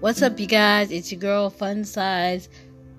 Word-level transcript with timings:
What's 0.00 0.22
up, 0.22 0.40
you 0.40 0.46
guys? 0.46 0.90
It's 0.90 1.12
your 1.12 1.20
girl, 1.20 1.50
Fun 1.50 1.84
Size, 1.84 2.48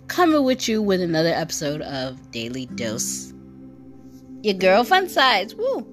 coming 0.05 0.44
with 0.44 0.70
you 0.70 0.84
with 0.84 1.02
another 1.02 1.34
episode 1.34 1.82
of 1.82 2.30
Daily 2.30 2.68
Dose. 2.68 3.34
Your 4.44 4.54
girl, 4.54 4.84
Fun 4.84 5.10
Size. 5.10 5.56
Woo! 5.56 5.84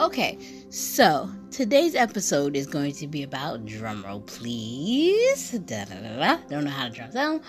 Okay, 0.00 0.36
so 0.70 1.30
today's 1.52 1.94
episode 1.94 2.56
is 2.56 2.66
going 2.66 2.94
to 2.94 3.06
be 3.06 3.22
about 3.22 3.64
drumroll, 3.64 4.26
please. 4.26 5.52
Da, 5.52 5.84
da, 5.84 6.00
da. 6.00 6.38
Don't 6.48 6.64
know 6.64 6.70
how 6.70 6.88
to 6.88 6.90
drum 6.92 7.12
sound. 7.12 7.42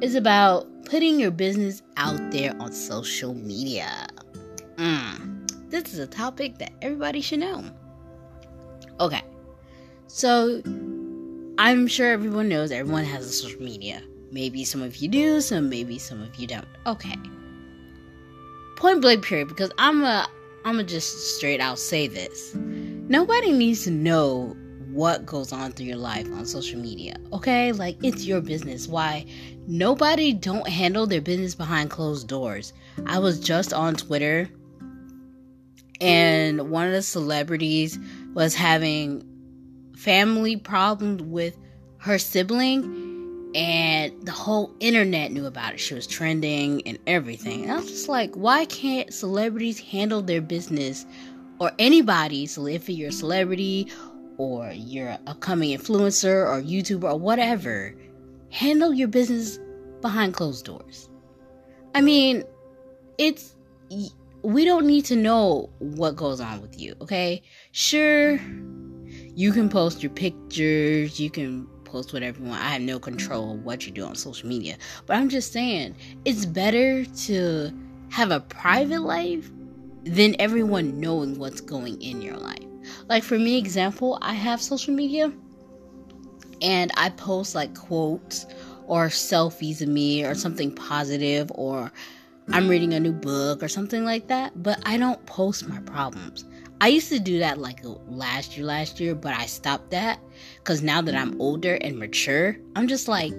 It's 0.00 0.14
about 0.14 0.66
putting 0.86 1.20
your 1.20 1.32
business 1.32 1.82
out 1.98 2.30
there 2.30 2.56
on 2.58 2.72
social 2.72 3.34
media. 3.34 4.06
Mm. 4.76 5.68
This 5.68 5.92
is 5.92 5.98
a 5.98 6.06
topic 6.06 6.56
that 6.56 6.72
everybody 6.80 7.20
should 7.20 7.40
know. 7.40 7.64
Okay, 8.98 9.20
so 10.06 10.62
I'm 11.58 11.86
sure 11.86 12.12
everyone 12.12 12.48
knows 12.48 12.70
everyone 12.70 13.04
has 13.04 13.24
a 13.26 13.32
social 13.32 13.62
media. 13.62 14.02
Maybe 14.30 14.64
some 14.64 14.82
of 14.82 14.96
you 14.96 15.08
do, 15.08 15.40
some 15.40 15.70
maybe 15.70 15.98
some 15.98 16.20
of 16.20 16.34
you 16.36 16.46
don't. 16.46 16.66
Okay. 16.86 17.16
Point 18.76 19.00
blank 19.00 19.24
period 19.24 19.48
because 19.48 19.70
I'm 19.78 20.04
a 20.04 20.28
I'm 20.64 20.78
a 20.78 20.84
just 20.84 21.36
straight 21.36 21.60
out 21.60 21.78
say 21.78 22.08
this. 22.08 22.54
Nobody 22.54 23.52
needs 23.52 23.84
to 23.84 23.90
know 23.90 24.56
what 24.90 25.24
goes 25.24 25.52
on 25.52 25.72
through 25.72 25.86
your 25.86 25.96
life 25.96 26.26
on 26.32 26.44
social 26.44 26.78
media. 26.78 27.16
Okay? 27.32 27.72
Like 27.72 27.96
it's 28.02 28.24
your 28.26 28.40
business. 28.40 28.86
Why 28.86 29.24
nobody 29.66 30.34
don't 30.34 30.68
handle 30.68 31.06
their 31.06 31.20
business 31.20 31.54
behind 31.54 31.90
closed 31.90 32.28
doors. 32.28 32.72
I 33.06 33.18
was 33.18 33.40
just 33.40 33.72
on 33.72 33.94
Twitter 33.94 34.50
and 36.00 36.70
one 36.70 36.86
of 36.86 36.92
the 36.92 37.02
celebrities 37.02 37.98
was 38.34 38.54
having 38.54 39.24
family 39.96 40.56
problems 40.56 41.22
with 41.22 41.56
her 41.98 42.18
sibling 42.18 43.50
and 43.54 44.12
the 44.26 44.32
whole 44.32 44.74
internet 44.80 45.32
knew 45.32 45.46
about 45.46 45.72
it. 45.72 45.80
She 45.80 45.94
was 45.94 46.06
trending 46.06 46.86
and 46.86 46.98
everything. 47.06 47.62
And 47.62 47.72
I 47.72 47.76
was 47.76 47.88
just 47.88 48.08
like, 48.08 48.34
why 48.34 48.66
can't 48.66 49.12
celebrities 49.12 49.78
handle 49.80 50.20
their 50.20 50.42
business 50.42 51.06
or 51.58 51.72
anybody, 51.78 52.46
so 52.46 52.66
if 52.66 52.88
you're 52.88 53.08
a 53.08 53.12
celebrity 53.12 53.90
or 54.36 54.70
you're 54.74 55.08
a 55.08 55.20
upcoming 55.26 55.76
influencer 55.76 56.46
or 56.46 56.60
YouTuber 56.60 57.04
or 57.04 57.18
whatever, 57.18 57.94
handle 58.50 58.92
your 58.92 59.08
business 59.08 59.58
behind 60.02 60.34
closed 60.34 60.66
doors. 60.66 61.08
I 61.94 62.02
mean, 62.02 62.44
it's 63.16 63.56
we 64.42 64.64
don't 64.64 64.86
need 64.86 65.06
to 65.06 65.16
know 65.16 65.70
what 65.78 66.14
goes 66.14 66.40
on 66.40 66.60
with 66.60 66.78
you, 66.78 66.94
okay? 67.00 67.42
Sure, 67.72 68.38
you 69.36 69.52
can 69.52 69.68
post 69.68 70.02
your 70.02 70.10
pictures, 70.10 71.20
you 71.20 71.30
can 71.30 71.66
post 71.84 72.12
whatever 72.14 72.40
you 72.40 72.48
want. 72.48 72.62
I 72.62 72.70
have 72.70 72.82
no 72.82 72.98
control 72.98 73.52
of 73.52 73.64
what 73.64 73.86
you 73.86 73.92
do 73.92 74.04
on 74.04 74.14
social 74.16 74.48
media. 74.48 74.78
But 75.04 75.16
I'm 75.16 75.28
just 75.28 75.52
saying, 75.52 75.94
it's 76.24 76.46
better 76.46 77.04
to 77.04 77.70
have 78.08 78.30
a 78.30 78.40
private 78.40 79.02
life 79.02 79.50
than 80.04 80.36
everyone 80.38 80.98
knowing 80.98 81.38
what's 81.38 81.60
going 81.60 82.00
in 82.00 82.22
your 82.22 82.38
life. 82.38 82.64
Like 83.08 83.22
for 83.22 83.38
me, 83.38 83.58
example, 83.58 84.18
I 84.22 84.32
have 84.32 84.62
social 84.62 84.94
media 84.94 85.30
and 86.62 86.90
I 86.96 87.10
post 87.10 87.54
like 87.54 87.74
quotes 87.74 88.46
or 88.86 89.08
selfies 89.08 89.82
of 89.82 89.88
me 89.88 90.24
or 90.24 90.34
something 90.34 90.74
positive 90.74 91.52
or 91.54 91.92
I'm 92.48 92.68
reading 92.68 92.94
a 92.94 93.00
new 93.00 93.12
book 93.12 93.62
or 93.62 93.68
something 93.68 94.04
like 94.04 94.28
that, 94.28 94.62
but 94.62 94.80
I 94.86 94.96
don't 94.96 95.24
post 95.26 95.68
my 95.68 95.80
problems. 95.80 96.44
I 96.80 96.88
used 96.88 97.08
to 97.08 97.18
do 97.18 97.38
that 97.38 97.58
like 97.58 97.80
last 98.06 98.56
year, 98.56 98.66
last 98.66 99.00
year, 99.00 99.14
but 99.14 99.32
I 99.32 99.46
stopped 99.46 99.90
that 99.90 100.20
because 100.58 100.82
now 100.82 101.00
that 101.00 101.14
I'm 101.14 101.40
older 101.40 101.74
and 101.80 101.98
mature, 101.98 102.56
I'm 102.74 102.86
just 102.86 103.08
like, 103.08 103.32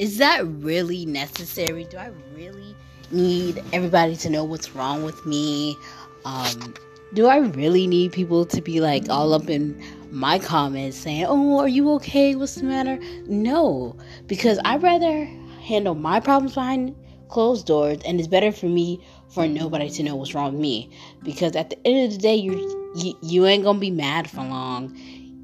is 0.00 0.18
that 0.18 0.44
really 0.46 1.06
necessary? 1.06 1.84
Do 1.84 1.98
I 1.98 2.10
really 2.34 2.74
need 3.12 3.62
everybody 3.72 4.16
to 4.16 4.30
know 4.30 4.42
what's 4.42 4.74
wrong 4.74 5.04
with 5.04 5.24
me? 5.24 5.76
Um, 6.24 6.74
do 7.12 7.26
I 7.26 7.36
really 7.38 7.86
need 7.86 8.10
people 8.10 8.44
to 8.46 8.60
be 8.60 8.80
like 8.80 9.08
all 9.08 9.34
up 9.34 9.48
in 9.48 9.80
my 10.10 10.40
comments 10.40 10.96
saying, 10.96 11.26
oh, 11.28 11.60
are 11.60 11.68
you 11.68 11.90
okay? 11.92 12.34
What's 12.34 12.56
the 12.56 12.64
matter? 12.64 12.98
No, 13.26 13.96
because 14.26 14.58
I'd 14.64 14.82
rather 14.82 15.26
handle 15.62 15.94
my 15.94 16.18
problems 16.18 16.54
behind 16.54 16.96
closed 17.34 17.66
doors 17.66 17.98
and 18.06 18.18
it's 18.18 18.28
better 18.28 18.50
for 18.50 18.66
me 18.66 19.04
for 19.28 19.46
nobody 19.46 19.90
to 19.90 20.02
know 20.02 20.16
what's 20.16 20.34
wrong 20.34 20.52
with 20.52 20.60
me. 20.60 20.90
Because 21.22 21.54
at 21.56 21.68
the 21.68 21.86
end 21.86 22.06
of 22.06 22.12
the 22.12 22.18
day 22.18 22.36
you 22.36 22.52
you, 22.94 23.18
you 23.20 23.46
ain't 23.46 23.64
gonna 23.64 23.78
be 23.78 23.90
mad 23.90 24.30
for 24.30 24.42
long. 24.42 24.96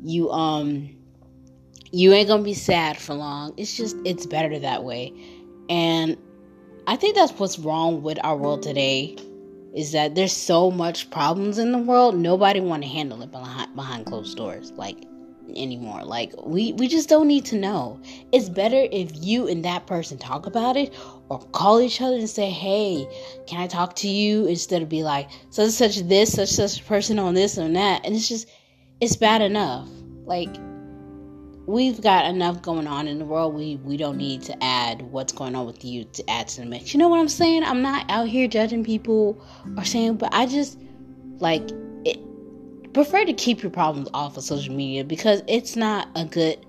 You 0.02 0.30
um 0.30 0.88
you 1.92 2.12
ain't 2.12 2.28
gonna 2.28 2.44
be 2.44 2.54
sad 2.54 2.96
for 2.96 3.14
long. 3.14 3.52
It's 3.58 3.76
just 3.76 3.96
it's 4.06 4.24
better 4.24 4.58
that 4.58 4.84
way. 4.84 5.12
And 5.68 6.16
i 6.86 6.96
think 6.96 7.14
that's 7.14 7.32
what's 7.32 7.58
wrong 7.58 8.02
with 8.02 8.18
our 8.24 8.36
world 8.36 8.62
today 8.62 9.14
is 9.74 9.92
that 9.92 10.14
there's 10.14 10.32
so 10.32 10.70
much 10.70 11.10
problems 11.10 11.58
in 11.58 11.72
the 11.72 11.78
world 11.78 12.16
nobody 12.16 12.58
want 12.58 12.82
to 12.82 12.88
handle 12.88 13.22
it 13.22 13.30
behind 13.30 13.74
behind 13.76 14.06
closed 14.06 14.36
doors. 14.36 14.72
Like 14.72 14.96
anymore. 15.56 16.04
Like 16.04 16.32
we 16.44 16.72
we 16.74 16.88
just 16.88 17.08
don't 17.08 17.26
need 17.26 17.44
to 17.46 17.56
know. 17.56 18.00
It's 18.32 18.48
better 18.48 18.86
if 18.90 19.10
you 19.14 19.48
and 19.48 19.64
that 19.64 19.86
person 19.86 20.18
talk 20.18 20.46
about 20.46 20.76
it 20.76 20.94
or 21.28 21.38
call 21.38 21.80
each 21.80 22.00
other 22.00 22.16
and 22.16 22.28
say, 22.28 22.50
"Hey, 22.50 23.06
can 23.46 23.60
I 23.60 23.66
talk 23.66 23.96
to 23.96 24.08
you?" 24.08 24.46
instead 24.46 24.82
of 24.82 24.88
be 24.88 25.02
like 25.02 25.28
such 25.50 25.70
such 25.70 25.98
this, 26.08 26.32
such 26.32 26.50
such 26.50 26.86
person 26.86 27.18
on 27.18 27.34
this 27.34 27.56
and 27.56 27.76
that. 27.76 28.04
And 28.04 28.14
it's 28.14 28.28
just 28.28 28.48
it's 29.00 29.16
bad 29.16 29.42
enough. 29.42 29.88
Like 30.24 30.56
we've 31.66 32.00
got 32.00 32.26
enough 32.26 32.62
going 32.62 32.86
on 32.86 33.06
in 33.06 33.18
the 33.18 33.24
world. 33.24 33.54
We 33.54 33.76
we 33.76 33.96
don't 33.96 34.16
need 34.16 34.42
to 34.42 34.64
add 34.64 35.02
what's 35.02 35.32
going 35.32 35.54
on 35.54 35.66
with 35.66 35.84
you 35.84 36.04
to 36.04 36.30
add 36.30 36.48
to 36.48 36.60
the 36.60 36.66
mix. 36.66 36.92
You 36.92 36.98
know 36.98 37.08
what 37.08 37.20
I'm 37.20 37.28
saying? 37.28 37.64
I'm 37.64 37.82
not 37.82 38.10
out 38.10 38.28
here 38.28 38.48
judging 38.48 38.84
people 38.84 39.42
or 39.76 39.84
saying, 39.84 40.16
but 40.16 40.34
I 40.34 40.46
just 40.46 40.78
like 41.38 41.70
prefer 42.92 43.24
to 43.24 43.32
keep 43.32 43.62
your 43.62 43.70
problems 43.70 44.08
off 44.14 44.36
of 44.36 44.44
social 44.44 44.74
media 44.74 45.04
because 45.04 45.42
it's 45.46 45.76
not 45.76 46.08
a 46.16 46.24
good 46.24 46.64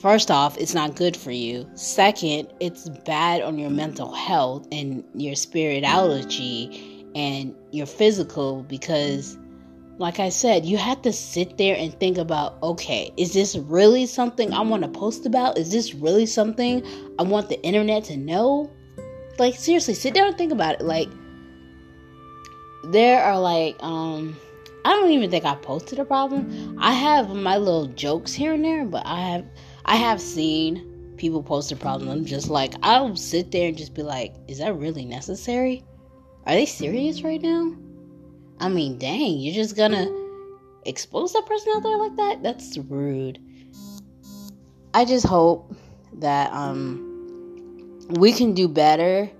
first 0.00 0.30
off 0.30 0.58
it's 0.58 0.74
not 0.74 0.96
good 0.96 1.16
for 1.16 1.30
you. 1.30 1.68
Second 1.74 2.52
it's 2.60 2.88
bad 3.04 3.42
on 3.42 3.58
your 3.58 3.70
mental 3.70 4.12
health 4.12 4.66
and 4.72 5.04
your 5.14 5.34
spirituality 5.34 7.06
and 7.14 7.54
your 7.70 7.86
physical 7.86 8.62
because 8.64 9.36
like 9.98 10.18
i 10.18 10.30
said 10.30 10.64
you 10.64 10.78
have 10.78 11.00
to 11.02 11.12
sit 11.12 11.58
there 11.58 11.76
and 11.76 11.92
think 12.00 12.16
about 12.16 12.60
okay 12.62 13.12
is 13.18 13.34
this 13.34 13.54
really 13.56 14.06
something 14.06 14.52
i 14.54 14.60
want 14.60 14.82
to 14.82 14.88
post 14.88 15.26
about? 15.26 15.58
Is 15.58 15.70
this 15.70 15.94
really 15.94 16.26
something 16.26 16.84
i 17.18 17.22
want 17.22 17.48
the 17.48 17.62
internet 17.62 18.04
to 18.04 18.16
know? 18.16 18.70
Like 19.38 19.54
seriously 19.54 19.94
sit 19.94 20.14
down 20.14 20.28
and 20.28 20.38
think 20.38 20.52
about 20.52 20.76
it. 20.76 20.82
Like 20.82 21.08
there 22.84 23.22
are 23.22 23.38
like 23.38 23.76
um 23.82 24.36
I 24.84 24.90
don't 24.90 25.10
even 25.10 25.30
think 25.30 25.44
I 25.44 25.54
posted 25.54 25.98
a 25.98 26.04
problem. 26.04 26.76
I 26.80 26.92
have 26.92 27.30
my 27.30 27.56
little 27.56 27.86
jokes 27.86 28.32
here 28.32 28.52
and 28.52 28.64
there, 28.64 28.84
but 28.84 29.06
I 29.06 29.20
have 29.20 29.46
I 29.84 29.96
have 29.96 30.20
seen 30.20 31.14
people 31.16 31.42
post 31.42 31.70
a 31.70 31.76
problem. 31.76 32.08
I'm 32.08 32.24
just 32.24 32.48
like 32.48 32.74
I'll 32.82 33.14
sit 33.14 33.52
there 33.52 33.68
and 33.68 33.76
just 33.76 33.94
be 33.94 34.02
like, 34.02 34.34
is 34.48 34.58
that 34.58 34.74
really 34.76 35.04
necessary? 35.04 35.84
Are 36.46 36.54
they 36.54 36.66
serious 36.66 37.22
right 37.22 37.40
now? 37.40 37.76
I 38.58 38.68
mean, 38.68 38.98
dang, 38.98 39.38
you're 39.38 39.54
just 39.54 39.76
gonna 39.76 40.08
expose 40.84 41.32
that 41.32 41.46
person 41.46 41.72
out 41.76 41.82
there 41.82 41.98
like 41.98 42.16
that? 42.16 42.42
That's 42.42 42.76
rude. 42.78 43.38
I 44.94 45.04
just 45.04 45.26
hope 45.26 45.74
that 46.14 46.52
um 46.52 47.08
we 48.10 48.32
can 48.32 48.52
do 48.52 48.68
better 48.68 49.30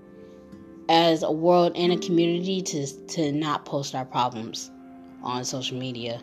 as 0.88 1.22
a 1.22 1.30
world 1.30 1.72
and 1.74 1.92
a 1.92 1.98
community 1.98 2.62
to 2.62 2.86
to 3.08 3.32
not 3.32 3.64
post 3.64 3.94
our 3.94 4.04
problems 4.04 4.71
on 5.22 5.44
social 5.44 5.78
media. 5.78 6.20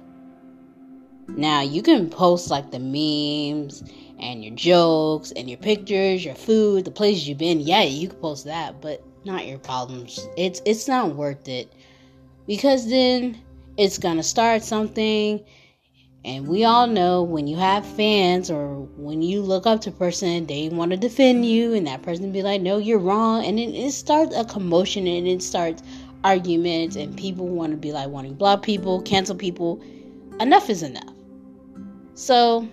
Now, 1.28 1.62
you 1.62 1.82
can 1.82 2.10
post 2.10 2.50
like 2.50 2.72
the 2.72 2.80
memes 2.80 3.84
and 4.20 4.44
your 4.44 4.56
jokes 4.56 5.32
and 5.32 5.50
your 5.50 5.60
pictures, 5.60 6.26
your 6.26 6.36
food, 6.36 6.86
the 6.86 6.92
places 6.92 7.28
you've 7.28 7.38
been. 7.38 7.60
Yeah, 7.60 7.84
you 7.84 8.10
can 8.10 8.20
post 8.20 8.46
that, 8.46 8.82
but 8.82 9.04
not 9.26 9.46
your 9.48 9.60
problems. 9.60 10.28
It's 10.38 10.62
it's 10.66 10.88
not 10.88 11.16
worth 11.16 11.48
it. 11.48 11.72
Because 12.48 12.90
then 12.90 13.40
it's 13.78 13.98
to 14.00 14.24
start 14.24 14.64
something 14.64 15.46
and 16.26 16.48
we 16.48 16.66
all 16.66 16.86
know 16.86 17.24
when 17.24 17.48
you 17.48 17.56
have 17.56 17.86
fans 17.86 18.52
or 18.52 18.82
when 18.98 19.22
you 19.22 19.42
look 19.42 19.66
up 19.66 19.80
to 19.82 19.90
a 19.90 19.94
person, 19.94 20.46
they 20.48 20.68
want 20.68 20.92
to 20.92 20.98
defend 20.98 21.46
you, 21.46 21.74
and 21.74 21.88
that 21.88 22.02
person 22.02 22.34
be 22.34 22.42
like, 22.42 22.62
"No, 22.62 22.78
you're 22.78 23.00
wrong," 23.00 23.46
and 23.46 23.58
it, 23.58 23.74
it 23.74 23.92
starts 23.94 24.36
a 24.36 24.44
commotion, 24.44 25.08
and 25.08 25.26
it 25.28 25.42
starts 25.42 25.82
arguments 26.24 26.96
and 26.96 27.16
people 27.18 27.48
want 27.48 27.72
to 27.72 27.78
be 27.78 27.92
like 27.92 28.10
wanting 28.10 28.34
block 28.34 28.64
people, 28.64 29.02
cancel 29.02 29.36
people. 29.36 29.82
Enough 30.40 30.70
is 30.70 30.84
enough. 30.84 31.14
So 32.14 32.68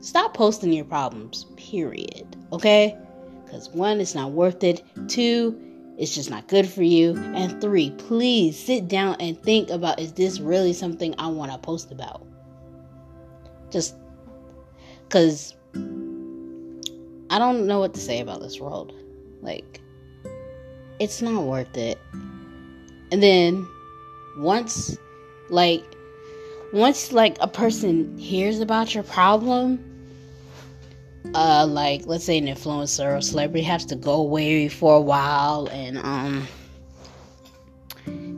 stop 0.00 0.34
posting 0.34 0.72
your 0.72 0.84
problems, 0.84 1.46
period. 1.56 2.36
Okay? 2.52 2.96
Because 3.44 3.68
one, 3.70 4.00
it's 4.00 4.14
not 4.14 4.32
worth 4.32 4.64
it. 4.64 4.82
Two, 5.08 5.60
it's 5.98 6.14
just 6.14 6.30
not 6.30 6.48
good 6.48 6.68
for 6.68 6.82
you. 6.82 7.16
And 7.16 7.60
three, 7.60 7.90
please 7.92 8.58
sit 8.58 8.88
down 8.88 9.16
and 9.20 9.40
think 9.42 9.70
about 9.70 10.00
is 10.00 10.12
this 10.12 10.40
really 10.40 10.72
something 10.72 11.14
I 11.18 11.28
want 11.28 11.52
to 11.52 11.58
post 11.58 11.90
about? 11.92 12.26
Just 13.70 13.94
because 15.08 15.54
I 17.30 17.38
don't 17.38 17.66
know 17.66 17.80
what 17.80 17.94
to 17.94 18.00
say 18.00 18.20
about 18.20 18.40
this 18.40 18.60
world. 18.60 18.92
Like, 19.42 19.80
it's 20.98 21.22
not 21.22 21.44
worth 21.44 21.76
it. 21.76 21.98
And 23.12 23.22
then 23.22 23.66
once, 24.38 24.96
like, 25.48 25.84
once 26.72 27.12
like 27.12 27.36
a 27.40 27.48
person 27.48 28.16
hears 28.18 28.60
about 28.60 28.94
your 28.94 29.04
problem, 29.04 29.96
uh, 31.34 31.66
like 31.66 32.06
let's 32.06 32.24
say 32.24 32.38
an 32.38 32.46
influencer 32.46 33.16
or 33.16 33.20
celebrity 33.20 33.64
has 33.64 33.84
to 33.86 33.96
go 33.96 34.14
away 34.14 34.68
for 34.68 34.96
a 34.96 35.00
while 35.00 35.68
and 35.72 35.98
um 35.98 36.46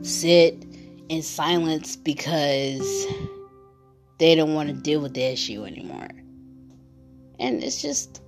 sit 0.01 0.65
in 1.09 1.21
silence 1.21 1.95
because 1.95 3.05
they 4.17 4.35
don't 4.35 4.53
want 4.53 4.69
to 4.69 4.75
deal 4.75 5.01
with 5.01 5.13
the 5.13 5.23
issue 5.23 5.63
anymore. 5.65 6.07
And 7.39 7.63
it's 7.63 7.81
just 7.81 8.21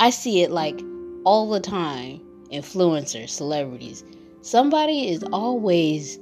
I 0.00 0.10
see 0.10 0.42
it 0.42 0.50
like 0.50 0.80
all 1.24 1.50
the 1.50 1.60
time. 1.60 2.20
Influencers, 2.50 3.30
celebrities. 3.30 4.04
Somebody 4.42 5.08
is 5.10 5.22
always 5.32 6.18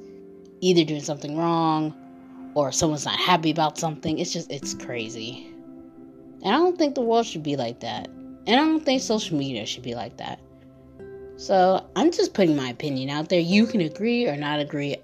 either 0.61 0.85
doing 0.85 1.03
something 1.03 1.37
wrong 1.37 1.95
or 2.55 2.71
someone's 2.71 3.07
not 3.07 3.19
happy 3.19 3.51
about 3.51 3.79
something. 3.79 4.19
It's 4.19 4.33
just, 4.33 4.51
it's 4.51 4.75
crazy. 4.75 5.47
And 6.43 6.55
I 6.55 6.59
don't 6.59 6.79
think 6.79 6.95
the 6.95 7.01
world 7.01 7.27
should 7.27 7.43
be 7.43 7.57
like 7.57 7.81
that. 7.81 8.09
And 8.09 8.49
I 8.49 8.57
don't 8.57 8.85
think 8.85 9.03
social 9.03 9.37
media 9.37 9.65
should 9.67 9.83
be 9.83 9.95
like 9.95 10.19
that. 10.19 10.39
So 11.37 11.85
I'm 11.97 12.13
just 12.13 12.35
putting 12.35 12.57
my 12.57 12.69
opinion 12.69 13.09
out 13.09 13.31
there. 13.31 13.41
You 13.41 13.67
can 13.67 13.81
agree 13.81 14.29
or 14.29 14.37
not 14.37 14.61
agree. 14.61 14.97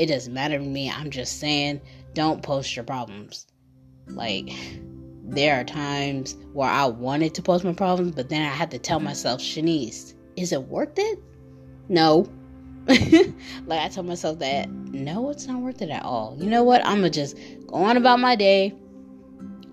It 0.00 0.06
doesn't 0.06 0.34
matter 0.34 0.58
to 0.58 0.64
me. 0.64 0.90
I'm 0.90 1.10
just 1.10 1.38
saying, 1.38 1.80
don't 2.14 2.42
post 2.42 2.74
your 2.74 2.84
problems. 2.84 3.46
Like, 4.08 4.50
there 5.22 5.60
are 5.60 5.64
times 5.64 6.36
where 6.52 6.68
I 6.68 6.86
wanted 6.86 7.34
to 7.34 7.42
post 7.42 7.64
my 7.64 7.72
problems, 7.72 8.12
but 8.12 8.28
then 8.28 8.42
I 8.42 8.52
had 8.52 8.72
to 8.72 8.78
tell 8.78 8.98
myself, 8.98 9.40
Shanice, 9.40 10.14
is 10.36 10.52
it 10.52 10.62
worth 10.64 10.98
it? 10.98 11.22
No. 11.88 12.26
like 13.66 13.80
I 13.80 13.88
told 13.88 14.06
myself 14.06 14.38
that 14.40 14.68
no, 14.70 15.30
it's 15.30 15.46
not 15.46 15.60
worth 15.60 15.82
it 15.82 15.90
at 15.90 16.02
all. 16.02 16.36
You 16.38 16.48
know 16.48 16.62
what? 16.62 16.84
I'm 16.84 16.98
gonna 16.98 17.10
just 17.10 17.36
go 17.66 17.76
on 17.76 17.96
about 17.96 18.20
my 18.20 18.36
day, 18.36 18.74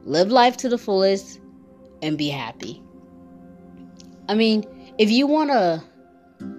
live 0.03 0.31
life 0.31 0.57
to 0.57 0.69
the 0.69 0.77
fullest, 0.77 1.39
and 2.01 2.17
be 2.17 2.29
happy. 2.29 2.81
I 4.29 4.35
mean, 4.35 4.65
if 4.97 5.09
you 5.09 5.25
wanna 5.27 5.83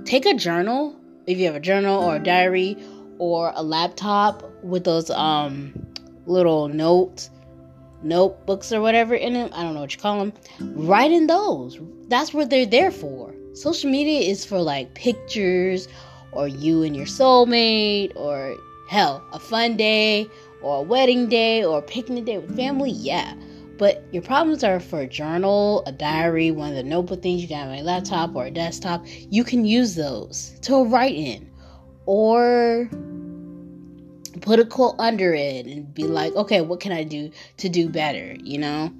take 0.04 0.26
a 0.26 0.34
journal, 0.34 0.98
if 1.26 1.38
you 1.38 1.46
have 1.46 1.54
a 1.54 1.60
journal 1.60 2.02
or 2.02 2.16
a 2.16 2.22
diary 2.22 2.76
or 3.18 3.52
a 3.54 3.62
laptop 3.62 4.42
with 4.62 4.84
those 4.84 5.10
um 5.10 5.72
little 6.26 6.68
notes 6.68 7.30
notebooks 8.02 8.72
or 8.72 8.80
whatever 8.80 9.14
in 9.14 9.32
them. 9.32 9.50
I 9.52 9.62
don't 9.62 9.74
know 9.74 9.80
what 9.80 9.94
you 9.94 10.00
call 10.00 10.18
them. 10.18 10.32
Write 10.60 11.10
in 11.10 11.26
those. 11.26 11.78
That's 12.08 12.32
what 12.32 12.50
they're 12.50 12.66
there 12.66 12.90
for. 12.90 13.34
Social 13.54 13.90
media 13.90 14.20
is 14.20 14.44
for 14.44 14.60
like 14.60 14.94
pictures 14.94 15.88
or 16.32 16.48
you 16.48 16.82
and 16.82 16.96
your 16.96 17.06
soulmate 17.06 18.12
or 18.16 18.56
hell, 18.88 19.22
a 19.32 19.38
fun 19.38 19.76
day 19.76 20.28
or 20.62 20.78
a 20.78 20.82
wedding 20.82 21.28
day 21.28 21.64
or 21.64 21.78
a 21.78 21.82
picnic 21.82 22.24
day 22.24 22.38
with 22.38 22.56
family. 22.56 22.90
Yeah. 22.90 23.34
But 23.78 24.04
your 24.12 24.22
problems 24.22 24.64
are 24.64 24.80
for 24.80 25.00
a 25.00 25.06
journal, 25.06 25.84
a 25.86 25.92
diary, 25.92 26.50
one 26.50 26.70
of 26.70 26.74
the 26.74 26.82
notebook 26.82 27.22
things 27.22 27.42
you 27.42 27.48
got 27.48 27.68
on 27.68 27.74
a 27.74 27.82
laptop 27.82 28.34
or 28.34 28.46
a 28.46 28.50
desktop. 28.50 29.04
You 29.06 29.44
can 29.44 29.64
use 29.64 29.94
those 29.94 30.58
to 30.62 30.84
write 30.84 31.14
in. 31.14 31.48
Or 32.06 32.88
put 34.40 34.58
a 34.58 34.64
quote 34.64 34.96
under 34.98 35.34
it 35.34 35.66
and 35.66 35.92
be 35.94 36.04
like, 36.04 36.34
okay, 36.34 36.60
what 36.60 36.80
can 36.80 36.92
I 36.92 37.04
do 37.04 37.30
to 37.58 37.68
do 37.68 37.88
better, 37.88 38.36
you 38.42 38.58
know? 38.58 38.92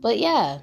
But 0.00 0.18
yeah, 0.18 0.58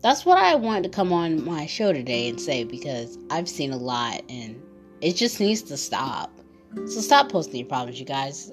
that's 0.00 0.24
what 0.24 0.38
I 0.38 0.54
wanted 0.54 0.84
to 0.84 0.88
come 0.88 1.12
on 1.12 1.44
my 1.44 1.66
show 1.66 1.92
today 1.92 2.28
and 2.28 2.40
say 2.40 2.64
because 2.64 3.18
I've 3.30 3.48
seen 3.48 3.72
a 3.72 3.76
lot 3.76 4.22
and 4.28 4.60
it 5.04 5.16
just 5.16 5.38
needs 5.38 5.62
to 5.62 5.76
stop. 5.76 6.30
So 6.86 7.00
stop 7.00 7.30
posting 7.30 7.60
your 7.60 7.68
problems, 7.68 8.00
you 8.00 8.06
guys. 8.06 8.52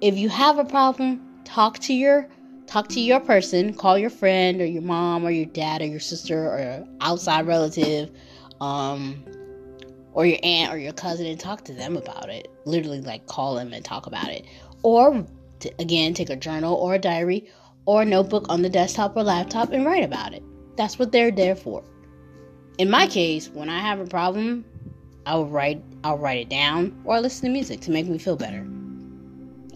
If 0.00 0.18
you 0.18 0.28
have 0.28 0.58
a 0.58 0.64
problem, 0.64 1.20
talk 1.44 1.78
to 1.80 1.94
your 1.94 2.28
talk 2.66 2.88
to 2.88 3.00
your 3.00 3.20
person, 3.20 3.72
call 3.74 3.96
your 3.96 4.10
friend 4.10 4.60
or 4.60 4.64
your 4.64 4.82
mom 4.82 5.24
or 5.24 5.30
your 5.30 5.46
dad 5.46 5.80
or 5.80 5.86
your 5.86 6.00
sister 6.00 6.38
or 6.38 6.86
outside 7.00 7.46
relative. 7.46 8.10
Um, 8.60 9.24
or 10.14 10.24
your 10.24 10.38
aunt 10.42 10.72
or 10.72 10.78
your 10.78 10.92
cousin 10.92 11.26
and 11.26 11.38
talk 11.38 11.64
to 11.64 11.74
them 11.74 11.96
about 11.96 12.30
it. 12.30 12.48
Literally, 12.64 13.00
like 13.00 13.26
call 13.26 13.56
them 13.56 13.72
and 13.72 13.84
talk 13.84 14.06
about 14.06 14.28
it. 14.28 14.46
Or 14.82 15.26
t- 15.58 15.72
again, 15.78 16.14
take 16.14 16.30
a 16.30 16.36
journal 16.36 16.74
or 16.74 16.94
a 16.94 16.98
diary 16.98 17.48
or 17.84 18.02
a 18.02 18.04
notebook 18.04 18.46
on 18.48 18.62
the 18.62 18.70
desktop 18.70 19.16
or 19.16 19.24
laptop 19.24 19.72
and 19.72 19.84
write 19.84 20.04
about 20.04 20.32
it. 20.32 20.42
That's 20.76 20.98
what 20.98 21.12
they're 21.12 21.32
there 21.32 21.56
for. 21.56 21.82
In 22.78 22.90
my 22.90 23.06
case, 23.06 23.48
when 23.50 23.68
I 23.68 23.80
have 23.80 24.00
a 24.00 24.06
problem, 24.06 24.64
I'll 25.26 25.46
write 25.46 25.82
I'll 26.02 26.18
write 26.18 26.38
it 26.38 26.48
down 26.48 26.94
or 27.04 27.16
I 27.16 27.20
listen 27.20 27.46
to 27.46 27.52
music 27.52 27.80
to 27.82 27.90
make 27.90 28.06
me 28.06 28.18
feel 28.18 28.36
better. 28.36 28.66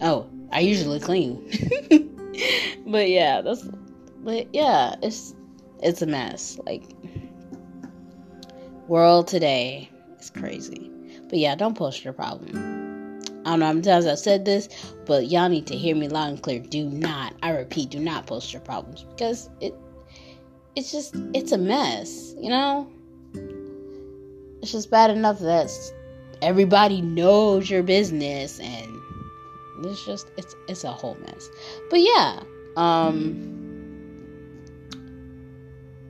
Oh, 0.01 0.27
I 0.51 0.61
usually 0.61 0.99
clean. 0.99 1.43
but 2.87 3.09
yeah, 3.09 3.41
that's 3.41 3.67
but 4.23 4.53
yeah, 4.53 4.95
it's 5.01 5.33
it's 5.81 6.01
a 6.01 6.05
mess. 6.05 6.59
Like 6.65 6.83
world 8.87 9.27
today 9.27 9.89
is 10.19 10.29
crazy. 10.29 10.91
But 11.29 11.39
yeah, 11.39 11.55
don't 11.55 11.77
post 11.77 12.03
your 12.03 12.13
problem. 12.13 12.79
I 13.45 13.51
don't 13.51 13.59
know 13.59 13.65
how 13.67 13.73
many 13.73 13.81
times 13.81 14.05
I've 14.05 14.19
said 14.19 14.45
this, 14.45 14.67
but 15.05 15.27
y'all 15.27 15.47
need 15.47 15.67
to 15.67 15.75
hear 15.75 15.95
me 15.95 16.07
loud 16.09 16.29
and 16.29 16.41
clear. 16.41 16.59
Do 16.59 16.89
not, 16.89 17.33
I 17.41 17.51
repeat, 17.51 17.89
do 17.89 17.99
not 17.99 18.27
post 18.27 18.51
your 18.51 18.61
problems 18.61 19.03
because 19.03 19.49
it 19.61 19.73
it's 20.75 20.91
just 20.91 21.15
it's 21.33 21.51
a 21.51 21.57
mess, 21.57 22.33
you 22.37 22.49
know? 22.49 22.91
It's 24.61 24.71
just 24.71 24.91
bad 24.91 25.09
enough 25.09 25.39
that 25.39 25.71
everybody 26.41 27.01
knows 27.01 27.69
your 27.69 27.83
business 27.83 28.59
and 28.59 28.99
it's 29.85 30.05
just 30.05 30.31
it's 30.37 30.55
it's 30.67 30.83
a 30.83 30.91
whole 30.91 31.15
mess. 31.15 31.49
But 31.89 32.01
yeah, 32.01 32.43
um 32.75 33.49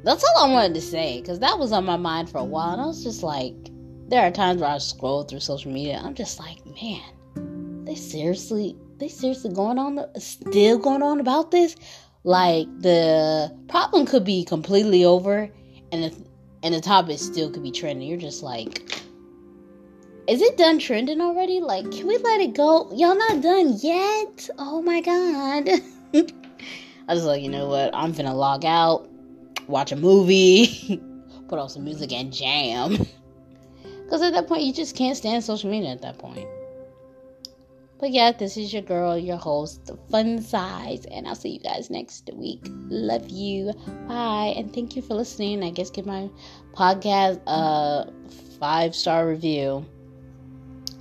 that's 0.03 0.23
all 0.23 0.45
I 0.45 0.53
wanted 0.53 0.75
to 0.75 0.81
say 0.81 1.19
because 1.19 1.39
that 1.39 1.59
was 1.59 1.71
on 1.71 1.85
my 1.85 1.97
mind 1.97 2.29
for 2.29 2.37
a 2.37 2.43
while, 2.43 2.71
and 2.71 2.81
I 2.81 2.85
was 2.85 3.03
just 3.03 3.21
like, 3.21 3.53
there 4.07 4.21
are 4.21 4.31
times 4.31 4.61
where 4.61 4.69
I 4.69 4.77
scroll 4.77 5.23
through 5.23 5.41
social 5.41 5.71
media. 5.71 6.01
I'm 6.03 6.15
just 6.15 6.39
like, 6.39 6.65
man, 6.65 7.83
they 7.85 7.95
seriously, 7.95 8.77
they 8.97 9.09
seriously 9.09 9.53
going 9.53 9.77
on, 9.77 9.99
still 10.19 10.77
going 10.77 11.03
on 11.03 11.19
about 11.19 11.51
this. 11.51 11.75
Like 12.23 12.67
the 12.79 13.55
problem 13.67 14.05
could 14.05 14.23
be 14.23 14.43
completely 14.45 15.03
over, 15.05 15.49
and 15.91 16.03
the, 16.03 16.28
and 16.63 16.73
the 16.73 16.81
topic 16.81 17.19
still 17.19 17.49
could 17.51 17.63
be 17.63 17.71
trending. 17.71 18.07
You're 18.07 18.17
just 18.17 18.43
like, 18.43 18.91
is 20.27 20.41
it 20.41 20.57
done 20.57 20.79
trending 20.79 21.21
already? 21.21 21.59
Like, 21.59 21.89
can 21.91 22.07
we 22.07 22.17
let 22.17 22.41
it 22.41 22.53
go? 22.53 22.91
Y'all 22.93 23.15
not 23.15 23.41
done 23.41 23.77
yet? 23.81 24.49
Oh 24.57 24.81
my 24.81 25.01
god. 25.01 25.69
I 27.07 27.13
was 27.13 27.25
like, 27.25 27.41
you 27.41 27.49
know 27.49 27.67
what? 27.67 27.93
I'm 27.95 28.11
gonna 28.11 28.35
log 28.35 28.65
out, 28.65 29.09
watch 29.67 29.91
a 29.91 29.95
movie, 29.95 31.01
put 31.47 31.59
on 31.59 31.69
some 31.69 31.83
music 31.83 32.13
and 32.13 32.31
jam. 32.33 33.05
Because 34.03 34.23
at 34.23 34.33
that 34.33 34.47
point, 34.47 34.63
you 34.63 34.73
just 34.73 34.95
can't 34.95 35.15
stand 35.15 35.43
social 35.43 35.69
media 35.69 35.91
at 35.91 36.01
that 36.01 36.17
point. 36.17 36.47
But 37.99 38.11
yeah, 38.11 38.31
this 38.31 38.55
is 38.55 38.71
your 38.71 38.81
girl, 38.81 39.17
your 39.17 39.37
host, 39.37 39.91
fun 40.09 40.41
size, 40.41 41.05
and 41.05 41.27
I'll 41.27 41.35
see 41.35 41.49
you 41.49 41.59
guys 41.59 41.89
next 41.89 42.29
week. 42.33 42.65
Love 42.89 43.29
you. 43.29 43.73
Bye. 44.07 44.53
And 44.55 44.73
thank 44.73 44.95
you 44.95 45.01
for 45.01 45.15
listening. 45.15 45.63
I 45.63 45.71
guess 45.71 45.89
give 45.89 46.05
my 46.05 46.29
podcast 46.73 47.41
a 47.45 48.11
five 48.59 48.95
star 48.95 49.27
review. 49.27 49.85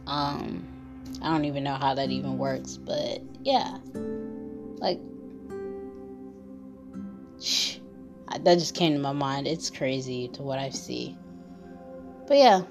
Um, 0.06 0.66
I 1.22 1.30
don't 1.30 1.44
even 1.44 1.62
know 1.62 1.74
how 1.74 1.94
that 1.94 2.10
even 2.10 2.36
works, 2.36 2.76
but 2.76 3.22
yeah. 3.44 3.78
Like, 4.78 5.00
shh, 7.40 7.78
that 8.42 8.58
just 8.58 8.74
came 8.74 8.94
to 8.94 8.98
my 8.98 9.12
mind. 9.12 9.46
It's 9.46 9.70
crazy 9.70 10.28
to 10.28 10.42
what 10.42 10.58
I 10.58 10.70
see. 10.70 11.16
But 12.26 12.38
yeah. 12.38 12.62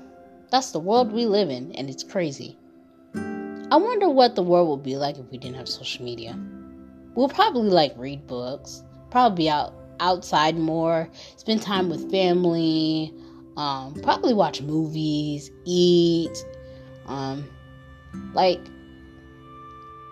That's 0.50 0.72
the 0.72 0.80
world 0.80 1.12
we 1.12 1.26
live 1.26 1.50
in, 1.50 1.74
and 1.74 1.90
it's 1.90 2.04
crazy. 2.04 2.58
I 3.70 3.76
wonder 3.76 4.10
what 4.10 4.36
the 4.36 4.44
world 4.44 4.70
would 4.70 4.84
be 4.84 4.96
like 4.96 5.18
if 5.18 5.26
we 5.30 5.38
didn't 5.38 5.58
have 5.58 5.68
social 5.68 6.06
media. 6.06 6.40
We'll 7.16 7.28
probably 7.28 7.70
like 7.70 7.94
read 7.98 8.26
books, 8.26 8.84
probably 9.12 9.46
be 9.46 9.50
out 9.50 9.74
outside 10.00 10.58
more, 10.58 11.10
spend 11.36 11.62
time 11.62 11.90
with 11.90 12.10
family, 12.10 13.14
um, 13.58 13.96
probably 14.04 14.34
watch 14.34 14.62
movies, 14.62 15.52
eat. 15.66 16.46
Um, 17.08 17.50
like, 18.34 18.62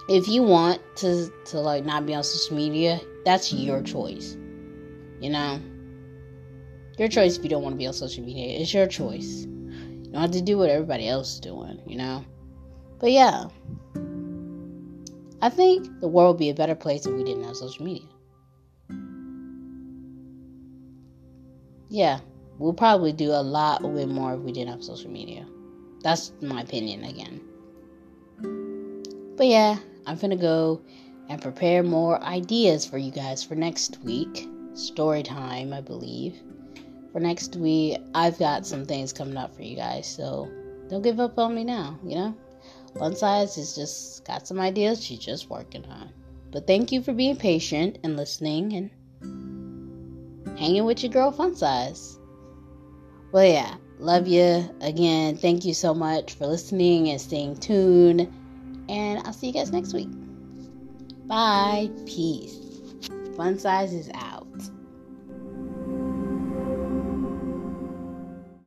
if 0.09 0.27
you 0.27 0.43
want 0.43 0.81
to 0.97 1.31
to 1.45 1.59
like 1.59 1.85
not 1.85 2.05
be 2.05 2.13
on 2.13 2.23
social 2.23 2.57
media, 2.57 2.99
that's 3.23 3.53
your 3.53 3.81
choice. 3.81 4.35
You 5.21 5.29
know, 5.29 5.61
your 6.97 7.07
choice 7.07 7.37
if 7.37 7.43
you 7.43 7.49
don't 7.49 7.63
want 7.63 7.73
to 7.73 7.77
be 7.77 7.87
on 7.87 7.93
social 7.93 8.23
media. 8.23 8.59
It's 8.59 8.73
your 8.73 8.87
choice 8.87 9.45
You 9.45 10.09
don't 10.11 10.21
have 10.21 10.31
to 10.31 10.41
do 10.41 10.57
what 10.57 10.69
everybody 10.69 11.07
else 11.07 11.35
is 11.35 11.39
doing, 11.39 11.81
you 11.87 11.97
know? 11.97 12.25
But 12.99 13.11
yeah. 13.11 13.45
I 15.41 15.49
think 15.49 15.99
the 15.99 16.07
world 16.07 16.35
would 16.35 16.39
be 16.39 16.49
a 16.49 16.55
better 16.55 16.75
place 16.75 17.05
if 17.05 17.13
we 17.13 17.23
didn't 17.23 17.43
have 17.43 17.55
social 17.55 17.85
media. 17.85 18.07
yeah, 21.95 22.19
we'll 22.57 22.73
probably 22.73 23.13
do 23.13 23.31
a 23.31 23.41
lot 23.41 23.81
way 23.81 24.05
more 24.05 24.33
if 24.33 24.41
we 24.41 24.51
didn't 24.51 24.71
have 24.71 24.83
social 24.83 25.09
media. 25.09 25.45
That's 26.03 26.33
my 26.41 26.61
opinion 26.61 27.03
again. 27.03 27.41
But 29.37 29.47
yeah, 29.47 29.77
I'm 30.05 30.17
gonna 30.17 30.35
go 30.35 30.81
and 31.29 31.41
prepare 31.41 31.83
more 31.83 32.21
ideas 32.21 32.85
for 32.85 32.97
you 32.97 33.11
guys 33.11 33.43
for 33.43 33.55
next 33.55 33.99
week. 34.03 34.47
Story 34.73 35.23
time, 35.23 35.73
I 35.73 35.81
believe. 35.81 36.35
For 37.11 37.19
next 37.19 37.55
week, 37.55 37.97
I've 38.13 38.37
got 38.37 38.65
some 38.65 38.85
things 38.85 39.13
coming 39.13 39.37
up 39.37 39.55
for 39.55 39.61
you 39.61 39.75
guys, 39.75 40.05
so 40.05 40.51
don't 40.89 41.01
give 41.01 41.19
up 41.19 41.39
on 41.39 41.55
me 41.55 41.63
now, 41.63 41.97
you 42.03 42.15
know? 42.15 42.35
Fun 42.97 43.15
Size 43.15 43.57
is 43.57 43.75
just 43.75 44.25
got 44.25 44.47
some 44.47 44.59
ideas 44.59 45.03
she's 45.03 45.19
just 45.19 45.49
working 45.49 45.85
on. 45.85 46.09
But 46.51 46.67
thank 46.67 46.91
you 46.91 47.01
for 47.01 47.13
being 47.13 47.35
patient 47.35 47.99
and 48.03 48.15
listening 48.15 48.73
and 48.73 50.57
hanging 50.57 50.85
with 50.85 51.03
your 51.03 51.11
girl 51.11 51.31
Fun 51.31 51.55
Size. 51.55 52.17
Well, 53.31 53.45
yeah, 53.45 53.75
love 53.99 54.27
you 54.27 54.69
again. 54.81 55.35
Thank 55.37 55.65
you 55.65 55.73
so 55.73 55.93
much 55.93 56.33
for 56.35 56.47
listening 56.47 57.09
and 57.09 57.19
staying 57.19 57.57
tuned. 57.57 58.21
And 58.87 59.19
I'll 59.25 59.33
see 59.33 59.47
you 59.47 59.53
guys 59.53 59.71
next 59.71 59.93
week. 59.93 60.09
Bye. 61.27 61.89
Peace. 62.05 62.57
Fun 63.35 63.59
Size 63.59 63.93
is 63.93 64.09
out. 64.13 64.34